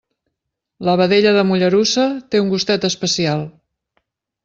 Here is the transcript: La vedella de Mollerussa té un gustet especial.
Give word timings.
La 0.87 0.95
vedella 1.01 1.35
de 1.37 1.45
Mollerussa 1.51 2.09
té 2.33 2.43
un 2.47 2.53
gustet 2.57 2.91
especial. 2.93 3.49